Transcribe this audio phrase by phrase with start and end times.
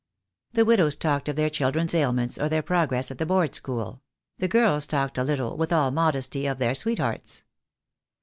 [0.53, 4.01] The widows talked of their children's ailments or their progress at the Board School;
[4.39, 7.43] the girls talked a little, and with all modesty, of their sweethearts.